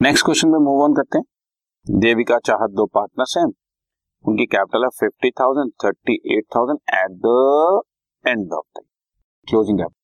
[0.00, 1.24] Next question में move on करते हैं.
[2.00, 3.44] देविका चाहत दो पार्टनर्स हैं.
[4.24, 7.30] उनकी कैपिटल है fifty thousand thirty eight thousand at the
[8.24, 8.82] end of the
[9.48, 9.94] closing capital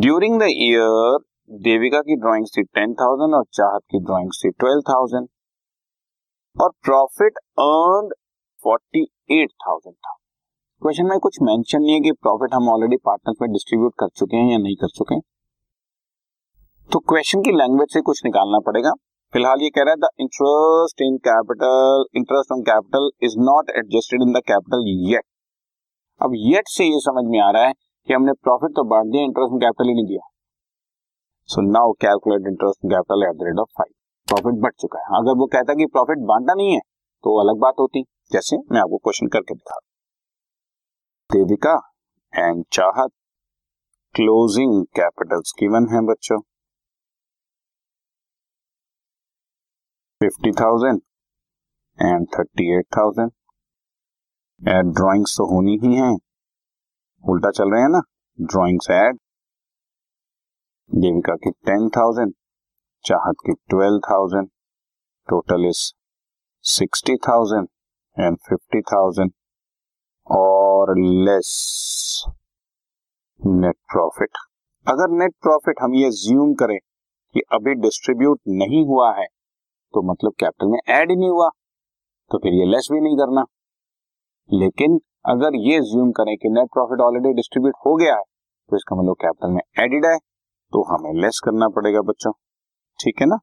[0.00, 1.18] during the year
[1.64, 5.26] Devika की ड्राइंग्स थी टेन थाउज़ेंड और चाहत की ड्राइंग्स थी ट्वेल्व थाउज़ेंड
[6.56, 8.08] और profit earn
[8.60, 10.14] forty eight thousand था.
[10.82, 14.36] क्वेश्चन में कुछ मेंशन नहीं है कि प्रॉफिट हम ऑलरेडी पार्टनर्स में डिस्ट्रीब्यूट कर चुके
[14.36, 15.22] हैं या नहीं कर चुके हैं.
[16.90, 18.90] तो क्वेश्चन की लैंग्वेज से कुछ निकालना पड़ेगा।
[19.32, 24.22] फ़िलहाल ये कह रहा है the interest in capital interest on capital is not adjusted
[24.22, 25.24] in the capital yet
[26.20, 29.24] अब येट से ये समझ में आ रहा है कि हमने प्रॉफिट तो बांट दिया
[29.24, 30.24] इंटरेस्ट इन कैपिटल ही नहीं दिया।
[31.48, 33.92] So now calculate interest in capital at the rate of five
[34.28, 36.80] profit बढ़ चुका है। अगर वो कहता कि प्रॉफिट बांटा नहीं है
[37.24, 39.78] तो अलग बात होती। जैसे मैं आपको क्वेश्चन करके दिखा
[41.30, 41.78] Devika
[42.32, 43.10] and Chahat
[44.14, 46.40] closing capitals given है बच्चों।
[50.20, 51.00] Fifty thousand
[51.98, 53.30] and thirty eight thousand
[54.62, 56.08] add drawings तो होनी ही है।
[57.24, 58.00] उल्टा चल रहे हैं ना?
[58.38, 59.18] ड्रॉइंग्स एड
[60.90, 62.32] देविका की टेन थाउज़ेंड
[63.04, 64.48] चाहत की twelve thousand
[65.28, 65.84] total is
[66.64, 67.68] sixty thousand
[68.16, 69.32] and fifty thousand
[70.26, 71.54] और लेस
[73.40, 74.44] नेट प्रॉफिट
[74.86, 76.78] अगर नेट प्रॉफिट हम ये ज्यूम करें
[77.34, 79.26] कि अभी डिस्ट्रीब्यूट नहीं हुआ है
[79.94, 81.48] तो मतलब कैपिटल में ऐड ही नहीं हुआ
[82.30, 83.44] तो फिर ये लेस भी नहीं करना।
[84.50, 88.96] लेकिन अगर ये ज्यूम करें कि नेट प्रॉफिट ऑलरेडी डिस्ट्रीब्यूट हो गया है तो इसका
[88.96, 90.16] मतलब कैपिटल में एडिड है
[90.72, 92.32] तो हमें लेस करना पड़ेगा बच्चों।
[92.98, 93.38] ठीक है ना?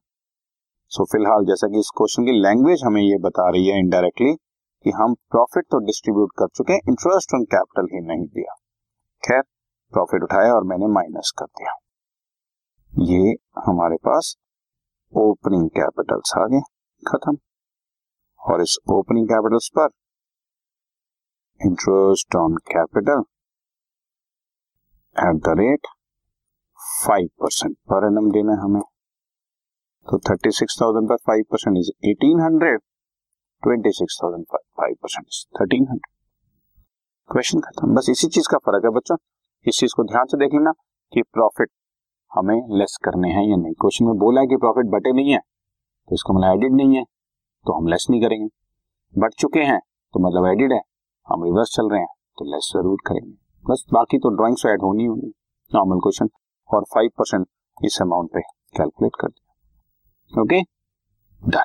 [0.92, 4.34] सो so, फ़िलहाल जैसा कि इस क्वेश्चन की लैंग्वेज हमें ये बता रही है इनडायरेक्टली
[4.34, 8.54] कि हम प्रॉफिट तो डिस्ट्रीब्यूट कर चुके हैं इंटरेस्ट ऑन कैपिटल ही नहीं दिया।
[9.22, 9.42] खैर
[9.92, 11.74] प्रॉफिट उठाया और मैंने माइनस कर दिया।
[12.92, 13.34] ये
[13.66, 14.34] हमारे पास
[15.12, 16.60] ओपनिंग कैपिटल्स आ गए
[17.02, 17.36] खत्म।
[18.40, 19.88] और इस ओपनिंग कैपिटल्स पर
[21.60, 23.22] interest on capital
[25.16, 25.86] at the rate
[26.78, 28.80] five percent per annum देना हमें।
[30.08, 32.80] तो थर्टी सिक्स थाउज़ेंड पर five percent is eighteen hundred
[33.62, 36.14] twenty six thousand पर five percent is thirteen hundred
[37.30, 39.16] question खत्म। बस इसी चीज़ का फ़र्क है बच्चों।
[39.66, 40.72] इस चीज़ को ध्यान से देख लेना
[41.12, 41.70] कि प्रॉफिट
[42.32, 45.38] हमें लेस करने हैं या नहीं। क्वेश्चन में बोला है कि प्रॉफिट बटे नहीं है
[45.38, 47.02] तो इसको मतलब एडिड नहीं है
[47.66, 48.48] तो हम लेस नहीं करेंगे।
[49.14, 49.78] बट चुके हैं
[50.14, 50.80] तो मतलब एडिड है।
[51.28, 53.32] हम रिवर्स चल रहे हैं तो लेस ज़रूर करेंगे।
[53.64, 55.32] बस बाकी तो ड्रॉइंग्स एड होनी होनी
[55.72, 56.28] नॉर्मल क्वेश्चन
[56.70, 58.40] और फाइव परसेंट इस अमाउंट पे
[58.74, 60.60] कैलकुलेट कर दिया। Okay
[61.42, 61.64] done